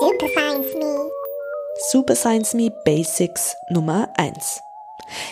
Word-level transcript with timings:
Super 0.00 0.28
Science 0.28 0.74
Me. 0.74 1.10
Super 1.90 2.14
Science 2.14 2.54
Me 2.54 2.70
Basics 2.84 3.56
Nummer 3.70 4.08
1. 4.16 4.60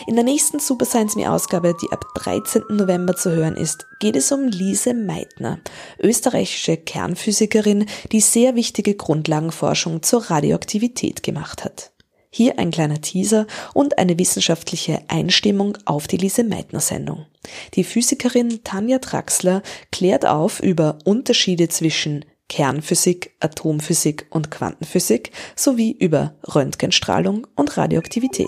In 0.07 0.15
der 0.15 0.23
nächsten 0.23 0.59
Super 0.59 0.85
Science 0.85 1.15
Me 1.15 1.31
Ausgabe, 1.31 1.73
die 1.81 1.91
ab 1.91 2.03
13. 2.15 2.63
November 2.69 3.15
zu 3.15 3.31
hören 3.31 3.55
ist, 3.55 3.85
geht 3.99 4.15
es 4.15 4.31
um 4.31 4.47
Lise 4.47 4.93
Meitner, 4.93 5.59
österreichische 5.99 6.77
Kernphysikerin, 6.77 7.85
die 8.11 8.21
sehr 8.21 8.55
wichtige 8.55 8.95
Grundlagenforschung 8.95 10.03
zur 10.03 10.29
Radioaktivität 10.29 11.23
gemacht 11.23 11.63
hat. 11.63 11.91
Hier 12.29 12.59
ein 12.59 12.71
kleiner 12.71 13.01
Teaser 13.01 13.47
und 13.73 13.97
eine 13.97 14.19
wissenschaftliche 14.19 15.01
Einstimmung 15.07 15.77
auf 15.85 16.07
die 16.07 16.17
Lise 16.17 16.43
Meitner 16.43 16.79
Sendung. 16.79 17.25
Die 17.73 17.83
Physikerin 17.83 18.63
Tanja 18.63 18.99
Traxler 18.99 19.61
klärt 19.91 20.25
auf 20.25 20.59
über 20.59 20.97
Unterschiede 21.05 21.69
zwischen 21.69 22.25
Kernphysik, 22.49 23.33
Atomphysik 23.39 24.25
und 24.29 24.51
Quantenphysik 24.51 25.31
sowie 25.55 25.91
über 25.91 26.33
Röntgenstrahlung 26.43 27.47
und 27.55 27.75
Radioaktivität. 27.77 28.47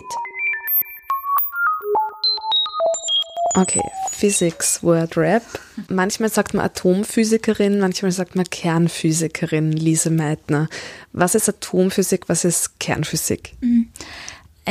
Okay, 3.56 3.82
Physics 4.20 4.84
Word 4.84 5.16
Rap. 5.16 5.44
Manchmal 5.88 6.30
sagt 6.30 6.54
man 6.54 6.66
Atomphysikerin, 6.66 7.80
manchmal 7.80 8.12
sagt 8.12 8.36
man 8.36 8.44
Kernphysikerin, 8.44 9.72
Lise 9.72 10.10
Meitner. 10.10 10.68
Was 11.14 11.36
ist 11.36 11.48
Atomphysik, 11.48 12.28
was 12.28 12.44
ist 12.44 12.82
Kernphysik? 12.82 13.56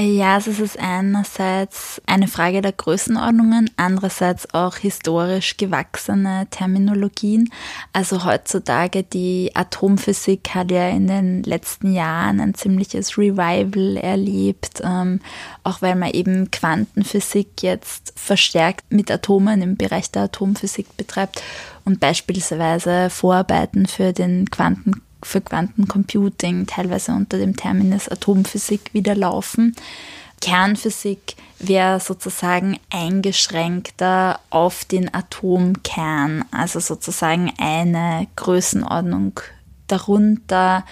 Ja, 0.01 0.34
also 0.34 0.52
es 0.52 0.61
ist 0.61 0.79
einerseits 0.79 2.01
eine 2.06 2.29
Frage 2.29 2.62
der 2.62 2.70
Größenordnungen, 2.70 3.69
andererseits 3.77 4.55
auch 4.55 4.77
historisch 4.77 5.56
gewachsene 5.56 6.47
Terminologien. 6.51 7.51
Also 7.93 8.25
heutzutage 8.25 9.03
die 9.03 9.51
Atomphysik 9.55 10.55
hat 10.55 10.70
ja 10.70 10.89
in 10.89 11.09
den 11.09 11.42
letzten 11.42 11.92
Jahren 11.92 12.39
ein 12.39 12.55
ziemliches 12.55 13.19
Revival 13.19 13.97
erlebt, 13.97 14.83
ähm, 14.84 15.19
auch 15.64 15.83
weil 15.83 15.97
man 15.97 16.12
eben 16.12 16.48
Quantenphysik 16.53 17.64
jetzt 17.64 18.12
verstärkt 18.14 18.92
mit 18.92 19.11
Atomen 19.11 19.62
im 19.62 19.77
Bereich 19.77 20.12
der 20.12 20.23
Atomphysik 20.23 20.97
betreibt 20.97 21.42
und 21.84 21.98
beispielsweise 21.98 23.11
Vorarbeiten 23.11 23.86
für 23.86 24.12
den 24.12 24.48
Quanten 24.48 25.03
für 25.22 25.41
Quantencomputing 25.41 26.66
teilweise 26.66 27.12
unter 27.12 27.38
dem 27.38 27.56
Terminus 27.56 28.08
Atomphysik 28.08 28.92
wieder 28.92 29.14
laufen. 29.14 29.74
Kernphysik 30.41 31.36
wäre 31.58 31.98
sozusagen 32.00 32.78
eingeschränkter 32.91 34.39
auf 34.50 34.84
den 34.84 35.12
Atomkern, 35.12 36.44
also 36.52 36.78
sozusagen 36.78 37.52
eine 37.58 38.28
Größenordnung 38.36 39.41
darunter. 39.89 40.84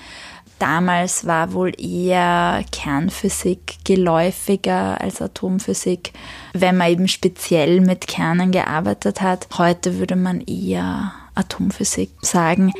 Damals 0.58 1.26
war 1.26 1.52
wohl 1.52 1.72
eher 1.78 2.64
Kernphysik 2.72 3.84
geläufiger 3.84 5.00
als 5.00 5.20
Atomphysik, 5.20 6.12
wenn 6.54 6.78
man 6.78 6.90
eben 6.90 7.08
speziell 7.08 7.80
mit 7.82 8.06
Kernen 8.06 8.52
gearbeitet 8.52 9.20
hat. 9.20 9.46
Heute 9.58 9.98
würde 9.98 10.16
man 10.16 10.40
eher 10.40 11.12
Atomphysik 11.34 12.10
sagen. 12.22 12.72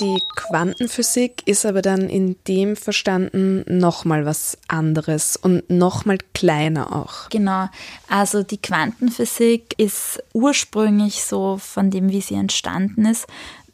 Die 0.00 0.22
Quantenphysik 0.36 1.42
ist 1.46 1.66
aber 1.66 1.82
dann 1.82 2.08
in 2.08 2.36
dem 2.46 2.76
verstanden 2.76 3.64
nochmal 3.66 4.24
was 4.24 4.56
anderes 4.68 5.36
und 5.36 5.68
nochmal 5.68 6.18
kleiner 6.34 6.94
auch. 6.94 7.28
Genau. 7.30 7.68
Also 8.08 8.44
die 8.44 8.58
Quantenphysik 8.58 9.74
ist 9.76 10.22
ursprünglich 10.32 11.24
so 11.24 11.56
von 11.56 11.90
dem, 11.90 12.10
wie 12.10 12.20
sie 12.20 12.36
entstanden 12.36 13.06
ist, 13.06 13.26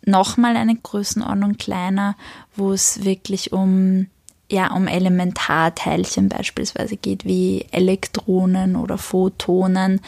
nochmal 0.06 0.56
eine 0.56 0.76
Größenordnung 0.76 1.58
kleiner, 1.58 2.16
wo 2.56 2.72
es 2.72 3.04
wirklich 3.04 3.52
um 3.52 4.06
ja 4.50 4.72
um 4.74 4.86
Elementarteilchen 4.86 6.28
beispielsweise 6.28 6.96
geht, 6.96 7.24
wie 7.24 7.64
Elektronen 7.70 8.76
oder 8.76 8.98
Photonen. 8.98 10.00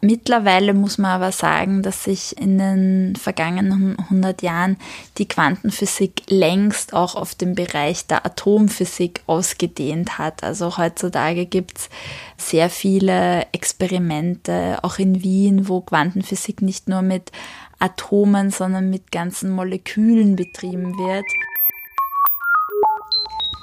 Mittlerweile 0.00 0.74
muss 0.74 0.98
man 0.98 1.10
aber 1.10 1.32
sagen, 1.32 1.82
dass 1.82 2.04
sich 2.04 2.38
in 2.38 2.58
den 2.58 3.16
vergangenen 3.16 3.98
100 3.98 4.42
Jahren 4.42 4.76
die 5.16 5.26
Quantenphysik 5.26 6.22
längst 6.28 6.92
auch 6.92 7.16
auf 7.16 7.34
den 7.34 7.54
Bereich 7.54 8.06
der 8.06 8.24
Atomphysik 8.24 9.22
ausgedehnt 9.26 10.18
hat. 10.18 10.44
Also 10.44 10.76
heutzutage 10.76 11.46
gibt 11.46 11.78
es 11.78 11.88
sehr 12.36 12.70
viele 12.70 13.46
Experimente, 13.52 14.78
auch 14.82 14.98
in 14.98 15.22
Wien, 15.22 15.68
wo 15.68 15.80
Quantenphysik 15.80 16.62
nicht 16.62 16.88
nur 16.88 17.02
mit 17.02 17.32
Atomen, 17.80 18.50
sondern 18.50 18.90
mit 18.90 19.10
ganzen 19.10 19.50
Molekülen 19.50 20.36
betrieben 20.36 20.96
wird. 20.98 21.24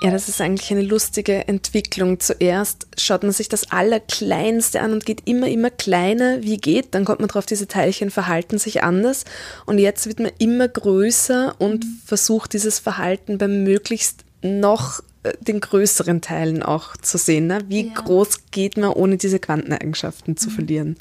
Ja, 0.02 0.12
das 0.12 0.28
ist 0.28 0.42
eigentlich 0.42 0.72
eine 0.72 0.82
lustige 0.82 1.48
Entwicklung. 1.48 2.20
Zuerst 2.20 2.88
schaut 2.98 3.24
man 3.24 3.32
sich 3.32 3.48
das 3.48 3.72
Allerkleinste 3.72 4.82
an 4.82 4.92
und 4.92 5.06
geht 5.06 5.22
immer, 5.26 5.48
immer 5.48 5.70
kleiner, 5.70 6.44
wie 6.44 6.58
geht. 6.58 6.94
Dann 6.94 7.06
kommt 7.06 7.22
man 7.22 7.30
drauf, 7.30 7.46
diese 7.46 7.68
Teilchen 7.68 8.12
verhalten 8.12 8.58
sich 8.58 8.84
anders. 8.84 9.24
Und 9.66 9.80
jetzt 9.80 10.06
wird 10.08 10.20
man 10.20 10.32
immer 10.38 10.68
größer 10.68 11.56
und 11.60 11.86
versucht, 12.06 12.54
dieses 12.54 12.80
Verhalten 12.80 13.38
beim 13.38 13.64
möglichst 13.64 14.26
noch 14.42 15.00
äh, 15.24 15.34
den 15.40 15.62
größeren 15.62 16.22
Teilen 16.22 16.62
auch 16.62 16.98
zu 16.98 17.18
sehen. 17.18 17.48
Ne? 17.48 17.60
Wie 17.68 17.88
ja. 17.88 17.94
groß 17.94 18.52
geht 18.52 18.78
man, 18.78 18.92
ohne 18.92 19.18
diese 19.18 19.40
Quanteneigenschaften 19.40 20.36
zu 20.36 20.50
mhm. 20.50 20.54
verlieren? 20.54 20.98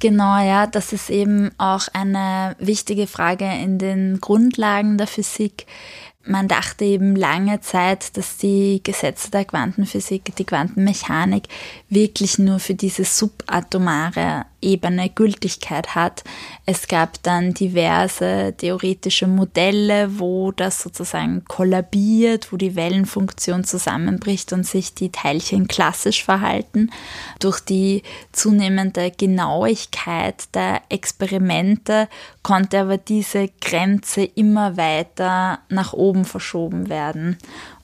Genau, 0.00 0.38
ja, 0.38 0.66
das 0.66 0.92
ist 0.92 1.10
eben 1.10 1.50
auch 1.58 1.88
eine 1.92 2.54
wichtige 2.60 3.08
Frage 3.08 3.44
in 3.44 3.78
den 3.78 4.20
Grundlagen 4.20 4.96
der 4.96 5.08
Physik 5.08 5.66
man 6.28 6.48
dachte 6.48 6.84
eben 6.84 7.16
lange 7.16 7.60
Zeit, 7.60 8.16
dass 8.16 8.36
die 8.36 8.80
Gesetze 8.82 9.30
der 9.30 9.44
Quantenphysik, 9.44 10.36
die 10.36 10.44
Quantenmechanik 10.44 11.48
wirklich 11.88 12.38
nur 12.38 12.58
für 12.58 12.74
diese 12.74 13.04
subatomare 13.04 14.44
Ebene 14.60 15.08
Gültigkeit 15.08 15.94
hat. 15.94 16.24
Es 16.66 16.88
gab 16.88 17.22
dann 17.22 17.54
diverse 17.54 18.54
theoretische 18.56 19.26
Modelle, 19.26 20.18
wo 20.18 20.52
das 20.52 20.82
sozusagen 20.82 21.44
kollabiert, 21.44 22.52
wo 22.52 22.56
die 22.56 22.76
Wellenfunktion 22.76 23.64
zusammenbricht 23.64 24.52
und 24.52 24.66
sich 24.66 24.94
die 24.94 25.10
Teilchen 25.10 25.68
klassisch 25.68 26.24
verhalten. 26.24 26.90
Durch 27.40 27.60
die 27.60 28.02
zunehmende 28.32 29.10
Genauigkeit 29.10 30.54
der 30.54 30.82
Experimente 30.88 32.08
konnte 32.42 32.80
aber 32.80 32.98
diese 32.98 33.48
Grenze 33.60 34.24
immer 34.24 34.76
weiter 34.76 35.60
nach 35.68 35.92
oben 35.92 36.24
verschoben 36.24 36.88
werden. 36.88 37.38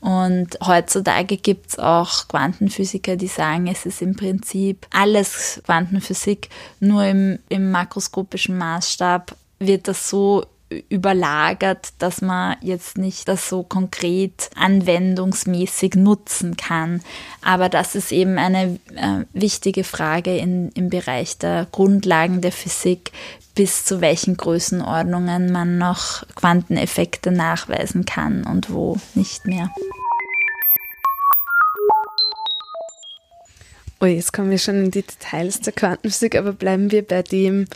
Und 0.04 0.58
heutzutage 0.62 1.38
gibt 1.38 1.70
es 1.70 1.78
auch 1.78 2.28
Quantenphysiker, 2.28 3.16
die 3.16 3.26
sagen, 3.26 3.68
es 3.68 3.86
ist 3.86 4.02
im 4.02 4.14
Prinzip 4.14 4.86
alles 4.90 5.62
Quantenphysik, 5.64 6.50
nur 6.78 7.06
im, 7.06 7.38
im 7.48 7.70
makroskopischen 7.70 8.58
Maßstab 8.58 9.34
wird 9.60 9.88
das 9.88 10.10
so 10.10 10.44
überlagert, 10.88 11.92
dass 11.98 12.20
man 12.22 12.56
jetzt 12.60 12.98
nicht 12.98 13.28
das 13.28 13.48
so 13.48 13.62
konkret 13.62 14.50
anwendungsmäßig 14.56 15.94
nutzen 15.94 16.56
kann. 16.56 17.02
Aber 17.42 17.68
das 17.68 17.94
ist 17.94 18.12
eben 18.12 18.38
eine 18.38 18.78
äh, 18.94 19.24
wichtige 19.32 19.84
Frage 19.84 20.36
in, 20.36 20.70
im 20.70 20.88
Bereich 20.88 21.38
der 21.38 21.66
Grundlagen 21.70 22.40
der 22.40 22.52
Physik, 22.52 23.12
bis 23.54 23.84
zu 23.84 24.00
welchen 24.00 24.36
Größenordnungen 24.36 25.52
man 25.52 25.78
noch 25.78 26.24
Quanteneffekte 26.34 27.30
nachweisen 27.30 28.04
kann 28.04 28.44
und 28.44 28.70
wo 28.70 28.98
nicht 29.14 29.46
mehr. 29.46 29.70
Oh, 34.00 34.06
jetzt 34.06 34.32
kommen 34.32 34.50
wir 34.50 34.58
schon 34.58 34.84
in 34.84 34.90
die 34.90 35.02
Details 35.02 35.60
der 35.60 35.72
Quantenphysik, 35.72 36.36
aber 36.36 36.52
bleiben 36.52 36.90
wir 36.90 37.06
bei 37.06 37.22
dem 37.22 37.66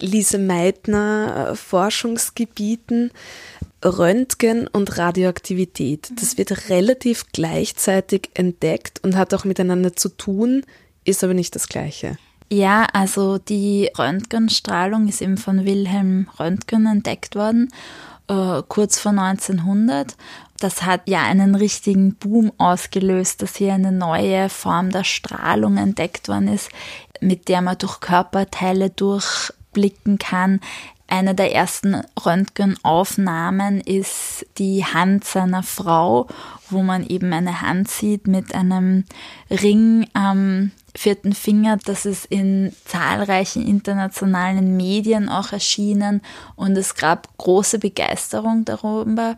Lise 0.00 0.38
Meitner 0.38 1.50
äh, 1.50 1.56
Forschungsgebieten. 1.56 3.10
Röntgen 3.84 4.66
und 4.66 4.96
Radioaktivität. 4.96 6.10
Das 6.18 6.38
wird 6.38 6.70
relativ 6.70 7.26
gleichzeitig 7.32 8.30
entdeckt 8.34 9.04
und 9.04 9.16
hat 9.16 9.34
auch 9.34 9.44
miteinander 9.44 9.94
zu 9.94 10.08
tun, 10.08 10.64
ist 11.04 11.22
aber 11.22 11.34
nicht 11.34 11.54
das 11.54 11.68
Gleiche. 11.68 12.16
Ja, 12.50 12.86
also 12.92 13.38
die 13.38 13.90
Röntgenstrahlung 13.98 15.08
ist 15.08 15.22
eben 15.22 15.36
von 15.38 15.64
Wilhelm 15.64 16.28
Röntgen 16.38 16.86
entdeckt 16.86 17.36
worden, 17.36 17.70
äh, 18.28 18.62
kurz 18.68 18.98
vor 18.98 19.12
1900. 19.12 20.16
Das 20.60 20.82
hat 20.82 21.08
ja 21.08 21.22
einen 21.22 21.54
richtigen 21.54 22.14
Boom 22.14 22.52
ausgelöst, 22.58 23.42
dass 23.42 23.56
hier 23.56 23.74
eine 23.74 23.92
neue 23.92 24.48
Form 24.48 24.90
der 24.90 25.04
Strahlung 25.04 25.76
entdeckt 25.78 26.28
worden 26.28 26.48
ist, 26.48 26.70
mit 27.20 27.48
der 27.48 27.60
man 27.60 27.78
durch 27.78 28.00
Körperteile 28.00 28.90
durchblicken 29.74 30.18
kann. 30.18 30.60
Eine 31.06 31.34
der 31.34 31.52
ersten 31.52 32.02
Röntgenaufnahmen 32.24 33.80
ist 33.82 34.46
die 34.56 34.84
Hand 34.84 35.24
seiner 35.24 35.62
Frau, 35.62 36.28
wo 36.70 36.82
man 36.82 37.06
eben 37.06 37.32
eine 37.32 37.60
Hand 37.60 37.90
sieht 37.90 38.26
mit 38.26 38.54
einem 38.54 39.04
Ring 39.50 40.08
am 40.14 40.72
vierten 40.96 41.34
Finger, 41.34 41.76
das 41.84 42.06
ist 42.06 42.24
in 42.26 42.72
zahlreichen 42.84 43.66
internationalen 43.66 44.76
Medien 44.76 45.28
auch 45.28 45.52
erschienen 45.52 46.22
und 46.54 46.76
es 46.78 46.94
gab 46.94 47.36
große 47.36 47.80
Begeisterung 47.80 48.64
darüber. 48.64 49.36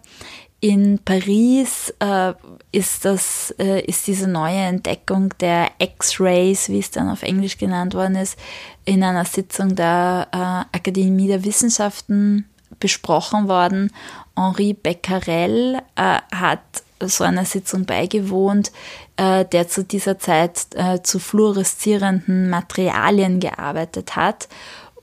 In 0.66 0.98
Paris 0.98 1.94
äh, 2.00 2.32
ist, 2.72 3.04
das, 3.04 3.54
äh, 3.56 3.82
ist 3.82 4.08
diese 4.08 4.26
neue 4.26 4.56
Entdeckung 4.56 5.32
der 5.38 5.70
X-Rays, 5.78 6.70
wie 6.70 6.80
es 6.80 6.90
dann 6.90 7.08
auf 7.08 7.22
Englisch 7.22 7.56
genannt 7.56 7.94
worden 7.94 8.16
ist, 8.16 8.36
in 8.84 9.04
einer 9.04 9.24
Sitzung 9.24 9.76
der 9.76 10.26
äh, 10.32 10.76
Akademie 10.76 11.28
der 11.28 11.44
Wissenschaften 11.44 12.50
besprochen 12.80 13.46
worden. 13.46 13.92
Henri 14.36 14.72
Becquerel 14.72 15.82
äh, 15.94 16.18
hat 16.34 16.62
so 17.00 17.22
einer 17.22 17.44
Sitzung 17.44 17.84
beigewohnt, 17.84 18.72
äh, 19.16 19.44
der 19.44 19.68
zu 19.68 19.84
dieser 19.84 20.18
Zeit 20.18 20.66
äh, 20.74 21.00
zu 21.00 21.20
fluoreszierenden 21.20 22.50
Materialien 22.50 23.38
gearbeitet 23.38 24.16
hat 24.16 24.48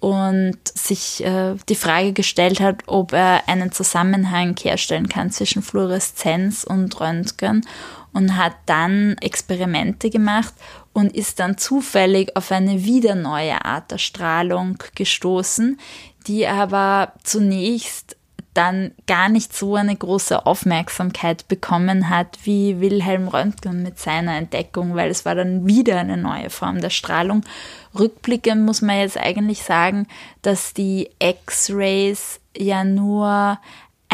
und 0.03 0.57
sich 0.65 1.23
äh, 1.23 1.55
die 1.69 1.75
Frage 1.75 2.11
gestellt 2.11 2.59
hat, 2.59 2.83
ob 2.87 3.13
er 3.13 3.47
einen 3.47 3.71
Zusammenhang 3.71 4.53
herstellen 4.61 5.07
kann 5.07 5.31
zwischen 5.31 5.61
Fluoreszenz 5.61 6.65
und 6.65 6.99
Röntgen 6.99 7.65
und 8.11 8.35
hat 8.35 8.51
dann 8.65 9.15
Experimente 9.21 10.09
gemacht 10.09 10.53
und 10.91 11.15
ist 11.15 11.39
dann 11.39 11.57
zufällig 11.57 12.35
auf 12.35 12.51
eine 12.51 12.83
wieder 12.83 13.15
neue 13.15 13.63
Art 13.63 13.91
der 13.91 13.97
Strahlung 13.97 14.77
gestoßen, 14.93 15.79
die 16.27 16.47
aber 16.47 17.13
zunächst 17.23 18.17
dann 18.53 18.91
gar 19.07 19.29
nicht 19.29 19.55
so 19.55 19.75
eine 19.75 19.95
große 19.95 20.45
Aufmerksamkeit 20.45 21.47
bekommen 21.47 22.09
hat 22.09 22.39
wie 22.43 22.79
Wilhelm 22.79 23.27
Röntgen 23.27 23.83
mit 23.83 23.99
seiner 23.99 24.37
Entdeckung, 24.37 24.95
weil 24.95 25.09
es 25.09 25.25
war 25.25 25.35
dann 25.35 25.65
wieder 25.65 25.99
eine 25.99 26.17
neue 26.17 26.49
Form 26.49 26.81
der 26.81 26.89
Strahlung. 26.89 27.43
Rückblickend 27.97 28.63
muss 28.63 28.81
man 28.81 28.99
jetzt 28.99 29.17
eigentlich 29.17 29.63
sagen, 29.63 30.07
dass 30.41 30.73
die 30.73 31.09
X-Rays 31.19 32.39
ja 32.55 32.83
nur 32.83 33.57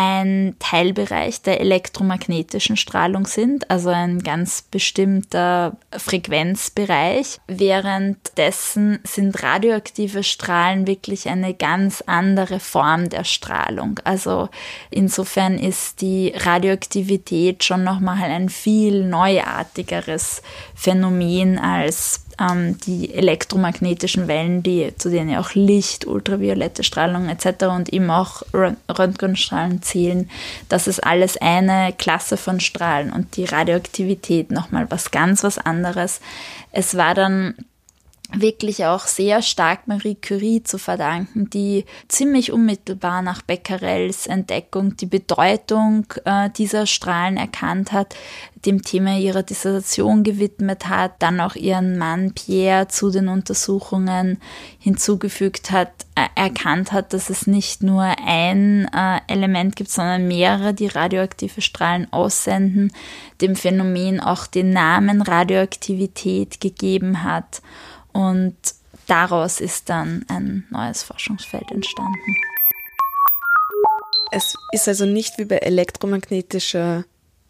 ein 0.01 0.55
Teilbereich 0.59 1.41
der 1.41 1.59
elektromagnetischen 1.59 2.77
Strahlung 2.77 3.25
sind, 3.27 3.69
also 3.69 3.89
ein 3.89 4.19
ganz 4.19 4.61
bestimmter 4.61 5.75
Frequenzbereich. 5.91 7.41
Währenddessen 7.47 8.99
sind 9.03 9.43
radioaktive 9.43 10.23
Strahlen 10.23 10.87
wirklich 10.87 11.27
eine 11.27 11.53
ganz 11.53 12.01
andere 12.07 12.61
Form 12.61 13.09
der 13.09 13.25
Strahlung. 13.25 13.99
Also 14.05 14.47
insofern 14.89 15.59
ist 15.59 15.99
die 15.99 16.31
Radioaktivität 16.33 17.65
schon 17.65 17.83
nochmal 17.83 18.23
ein 18.23 18.47
viel 18.47 19.03
neuartigeres 19.03 20.41
Phänomen 20.75 21.59
als 21.59 22.23
ähm, 22.39 22.77
die 22.79 23.13
elektromagnetischen 23.13 24.27
Wellen, 24.27 24.63
die, 24.63 24.93
zu 24.97 25.09
denen 25.09 25.29
ja 25.29 25.39
auch 25.39 25.53
Licht, 25.53 26.07
ultraviolette 26.07 26.83
Strahlung 26.83 27.29
etc. 27.29 27.65
und 27.65 27.89
eben 27.89 28.09
auch 28.09 28.43
Röntgenstrahlen 28.53 29.81
zählen. 29.81 30.29
Das 30.69 30.87
ist 30.87 31.03
alles 31.03 31.37
eine 31.37 31.93
Klasse 31.97 32.37
von 32.37 32.59
Strahlen 32.59 33.11
und 33.11 33.35
die 33.35 33.45
Radioaktivität 33.45 34.51
nochmal 34.51 34.87
was 34.89 35.11
ganz 35.11 35.43
was 35.43 35.57
anderes. 35.57 36.21
Es 36.71 36.95
war 36.95 37.15
dann 37.15 37.55
wirklich 38.31 38.85
auch 38.85 39.07
sehr 39.07 39.41
stark 39.41 39.87
Marie 39.87 40.15
Curie 40.15 40.61
zu 40.61 40.77
verdanken, 40.77 41.49
die 41.49 41.85
ziemlich 42.07 42.51
unmittelbar 42.51 43.21
nach 43.21 43.41
Becquerels 43.41 44.27
Entdeckung 44.27 44.95
die 44.97 45.07
Bedeutung 45.07 46.05
äh, 46.25 46.49
dieser 46.51 46.85
Strahlen 46.85 47.37
erkannt 47.37 47.91
hat, 47.91 48.15
dem 48.65 48.83
Thema 48.83 49.17
ihrer 49.17 49.41
Dissertation 49.41 50.23
gewidmet 50.23 50.87
hat, 50.87 51.13
dann 51.19 51.39
auch 51.39 51.55
ihren 51.55 51.97
Mann 51.97 52.33
Pierre 52.33 52.87
zu 52.87 53.09
den 53.09 53.29
Untersuchungen 53.29 54.39
hinzugefügt 54.77 55.71
hat, 55.71 55.91
äh, 56.15 56.27
erkannt 56.35 56.91
hat, 56.91 57.13
dass 57.13 57.29
es 57.29 57.47
nicht 57.47 57.81
nur 57.81 58.03
ein 58.03 58.87
äh, 58.93 59.21
Element 59.27 59.75
gibt, 59.75 59.89
sondern 59.89 60.27
mehrere, 60.27 60.73
die 60.73 60.87
radioaktive 60.87 61.61
Strahlen 61.61 62.11
aussenden, 62.11 62.91
dem 63.41 63.55
Phänomen 63.55 64.19
auch 64.19 64.45
den 64.45 64.69
Namen 64.71 65.21
Radioaktivität 65.21 66.61
gegeben 66.61 67.23
hat 67.23 67.61
und 68.11 68.55
daraus 69.07 69.59
ist 69.59 69.89
dann 69.89 70.25
ein 70.27 70.65
neues 70.69 71.03
Forschungsfeld 71.03 71.71
entstanden. 71.71 72.35
Es 74.31 74.55
ist 74.71 74.87
also 74.87 75.05
nicht 75.05 75.37
wie 75.37 75.45
bei 75.45 75.57
elektromagnetischer 75.57 77.05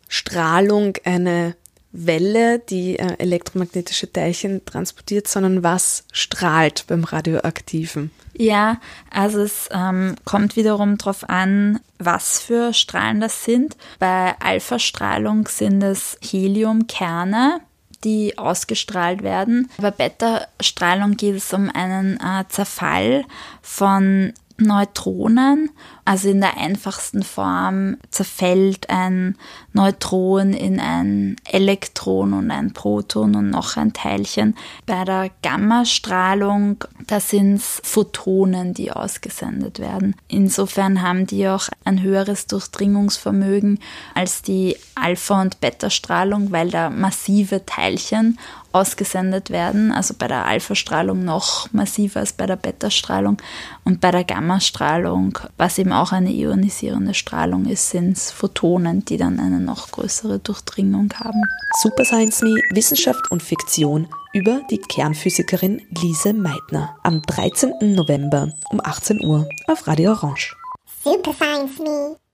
Strahlung 0.07 0.94
eine 1.03 1.56
Welle, 1.91 2.59
die 2.59 3.00
äh, 3.00 3.15
elektromagnetische 3.17 4.11
Teilchen 4.11 4.63
transportiert, 4.65 5.27
sondern 5.27 5.63
was 5.63 6.06
strahlt 6.11 6.85
beim 6.88 7.03
Radioaktiven? 7.03 8.11
Ja, 8.38 8.79
also 9.11 9.41
es 9.41 9.67
ähm, 9.71 10.15
kommt 10.23 10.56
wiederum 10.56 10.97
darauf 10.97 11.27
an, 11.27 11.79
was 11.97 12.39
für 12.39 12.73
Strahlen 12.73 13.19
das 13.19 13.44
sind. 13.44 13.75
Bei 13.97 14.35
Alpha-Strahlung 14.39 15.47
sind 15.47 15.81
es 15.83 16.17
Heliumkerne, 16.21 17.59
die 18.03 18.37
ausgestrahlt 18.37 19.23
werden. 19.23 19.69
Bei 19.77 19.91
Beta-Strahlung 19.91 21.17
geht 21.17 21.35
es 21.35 21.53
um 21.53 21.69
einen 21.69 22.19
äh, 22.19 22.45
Zerfall 22.49 23.25
von 23.61 24.33
Neutronen. 24.61 25.69
Also 26.06 26.29
in 26.29 26.41
der 26.41 26.57
einfachsten 26.57 27.23
Form 27.23 27.97
zerfällt 28.09 28.89
ein 28.89 29.38
Neutron 29.73 30.53
in 30.53 30.79
ein 30.79 31.35
Elektron 31.45 32.33
und 32.33 32.50
ein 32.50 32.73
Proton 32.73 33.35
und 33.35 33.51
noch 33.51 33.77
ein 33.77 33.94
Teilchen. 33.94 34.56
Bei 34.88 35.06
der 35.06 35.29
Gammastrahlung, 35.44 36.83
da 37.06 37.19
sind 37.19 37.56
es 37.56 37.81
Photonen, 37.83 38.73
die 38.73 38.91
ausgesendet 38.91 39.77
werden. 39.79 40.15
Insofern 40.27 41.03
haben 41.03 41.27
die 41.27 41.47
auch 41.47 41.69
ein 41.85 42.01
höheres 42.01 42.47
Durchdringungsvermögen 42.47 43.79
als 44.15 44.41
die 44.41 44.77
Alpha- 44.95 45.41
und 45.41 45.59
Beta-Strahlung, 45.59 46.51
weil 46.51 46.71
da 46.71 46.89
massive 46.89 47.65
Teilchen 47.65 48.39
ausgesendet 48.71 49.50
werden, 49.50 49.92
also 49.92 50.13
bei 50.18 50.27
der 50.27 50.45
Alpha-Strahlung 50.45 51.24
noch 51.24 51.71
massiver 51.74 52.19
als 52.19 52.33
bei 52.33 52.45
der 52.45 52.56
Beta-Strahlung 52.56 53.38
und 53.83 54.01
bei 54.01 54.12
der 54.12 54.24
Gamma-Strahlung, 54.24 55.38
was 55.57 55.77
eben 55.77 55.92
auch 55.92 56.12
eine 56.12 56.31
ionisierende 56.31 57.13
Strahlung 57.13 57.66
ist, 57.66 57.89
sind 57.89 58.18
es 58.18 58.31
Photonen, 58.31 59.06
die 59.06 59.18
dann 59.18 59.39
eine 59.39 59.60
noch 59.60 59.92
größere 59.92 60.39
Durchdringung 60.39 61.12
haben. 61.16 61.42
Super 61.81 62.06
Science 62.06 62.42
Me, 62.42 62.56
Wissenschaft 62.71 63.31
und 63.31 63.42
Fiktion 63.42 64.07
über 64.33 64.62
die 64.69 64.80
Kernphysikerin 64.80 65.81
Lise 66.01 66.33
Meitner 66.33 66.95
am 67.04 67.21
13. 67.21 67.95
November 67.95 68.51
um 68.69 68.80
18 68.83 69.25
Uhr 69.25 69.48
auf 69.68 69.88
Radio 69.88 70.12
Orange. 70.12 70.56
Super 71.04 71.33
Science 71.33 71.80
Me. 71.80 72.29